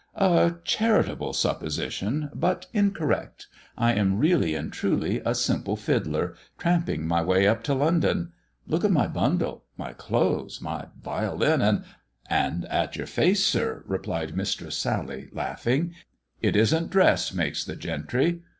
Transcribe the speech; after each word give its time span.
"A 0.15 0.55
charitable 0.63 1.31
supposition, 1.31 2.31
but 2.33 2.65
incorrect. 2.73 3.45
I 3.77 3.93
am 3.93 4.17
really 4.17 4.55
and 4.55 4.73
truly 4.73 5.21
a 5.23 5.35
simple 5.35 5.75
fiddler, 5.75 6.33
tramping 6.57 7.05
my 7.07 7.21
way 7.21 7.45
up 7.47 7.61
to 7.65 7.75
London. 7.75 8.31
Look 8.65 8.83
at 8.83 8.89
my 8.89 9.05
bundle, 9.05 9.65
my 9.77 9.93
clothes, 9.93 10.59
my 10.59 10.87
violin, 10.99 11.61
and 11.61 11.83
""And 12.31 12.65
at 12.65 12.95
your 12.95 13.05
face, 13.05 13.45
sir," 13.45 13.83
replied 13.85 14.35
Mistress 14.35 14.75
Sally, 14.75 15.29
laughing." 15.33 15.93
It 16.41 16.55
isn't 16.55 16.89
dress 16.89 17.31
makes 17.31 17.63
the 17.63 17.75
gentry. 17.75 18.41